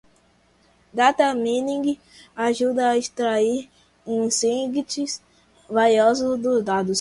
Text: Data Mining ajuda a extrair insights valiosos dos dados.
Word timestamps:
Data 0.97 1.25
Mining 1.43 1.85
ajuda 2.47 2.83
a 2.89 2.97
extrair 3.01 3.67
insights 4.13 5.13
valiosos 5.75 6.41
dos 6.43 6.59
dados. 6.69 6.89